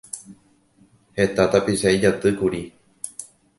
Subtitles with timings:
[1.19, 2.65] Heta tapicha ijatýkuri